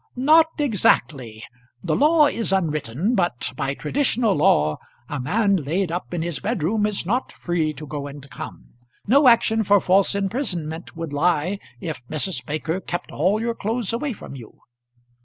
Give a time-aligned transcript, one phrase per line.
[0.15, 1.43] "Not exactly.
[1.83, 6.87] The law is unwritten; but by traditional law a man laid up in his bedroom
[6.87, 8.69] is not free to go and come.
[9.05, 12.43] No action for false imprisonment would lie if Mrs.
[12.43, 14.61] Baker kept all your clothes away from you."